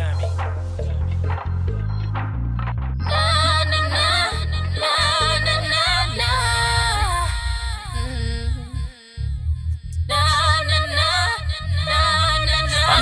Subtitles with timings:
[0.00, 0.08] I'm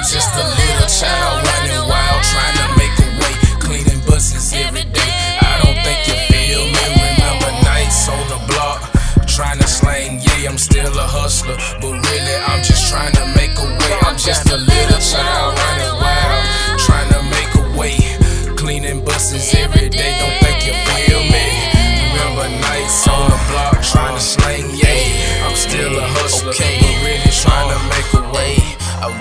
[0.02, 5.38] just a little child running wild, trying to make a way, cleaning buses every day.
[5.40, 6.82] I don't think you feel me.
[6.98, 8.90] Remember nights on the block,
[9.28, 11.56] trying to slang, yeah, I'm still a hustler.
[11.80, 13.98] But really, I'm just trying to make a way.
[14.02, 15.37] I'm just a little child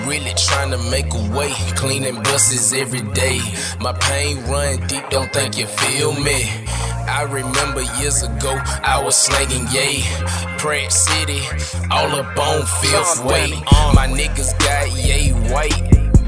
[0.08, 3.40] really trying to make a way, cleaning buses every day.
[3.78, 6.48] My pain run deep, don't think you feel me.
[7.06, 10.00] I remember years ago, I was slanging yay.
[10.58, 11.42] Pratt City,
[11.90, 13.52] all up on Fifth Way.
[13.70, 13.92] Uh.
[13.94, 15.76] My niggas got yay white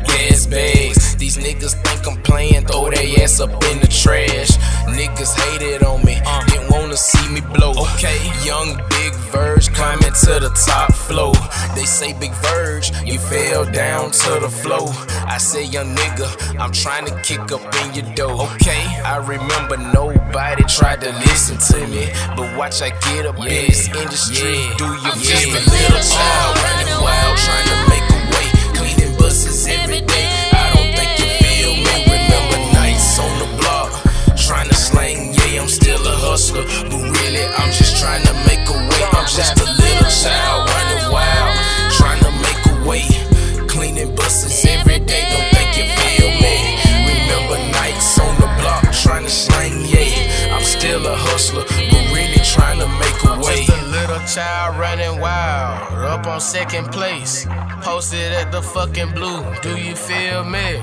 [0.07, 1.17] gas bags.
[1.17, 4.51] These niggas think I'm playing, throw their ass up in the trash.
[4.99, 6.45] Niggas hated on me, uh.
[6.47, 7.73] didn't wanna see me blow.
[7.95, 9.10] Okay, young Big
[9.81, 11.33] climbing to the top floor.
[11.75, 14.93] They say Big Virg, you fell down to the floor.
[15.25, 16.29] I say, young nigga,
[16.61, 18.47] I'm trying to kick up in your door.
[18.57, 18.83] Okay,
[19.15, 23.89] I remember nobody tried to listen to me, but watch I get up in this
[23.89, 24.69] industry.
[24.77, 26.10] Do you feel me?
[54.35, 57.47] Child running wild, up on second place.
[57.83, 60.79] Posted at the fucking blue, do you feel me?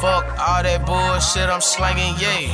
[0.00, 2.48] Fuck all that bullshit, I'm slanging yay.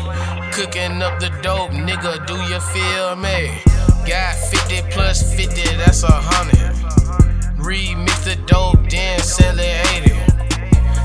[0.51, 3.55] Cooking up the dope, nigga, do you feel me?
[4.05, 6.75] Got 50 plus 50, that's a hundred.
[7.63, 10.13] Remix the dope, then sell it 80.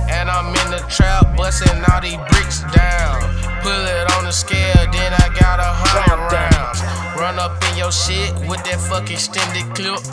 [0.09, 3.21] And I'm in the trap, busting all these bricks down.
[3.61, 6.81] Pull it on the scale, then I got a hundred rounds.
[7.19, 10.03] Run up in your shit with that fucking extended clip.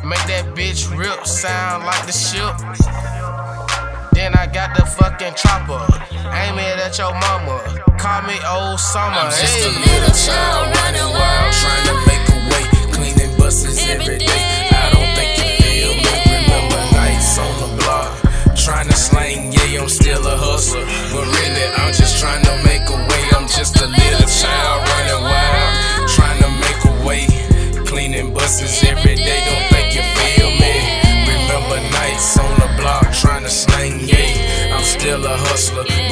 [0.00, 2.56] Make that bitch rip, sound like the ship.
[4.16, 5.84] Then I got the fucking chopper.
[6.32, 7.60] Aim it at your mama.
[8.00, 9.12] Call me old summer.
[9.12, 12.64] I'm just a little child running wild, trying to make a way,
[12.96, 14.40] cleaning buses every day.
[14.72, 16.16] I don't think you feel me.
[16.32, 18.08] Remember nights on the block,
[18.56, 19.52] trying to slang.
[19.52, 20.88] Yeah, I'm still a hustler,
[35.60, 36.09] hustler,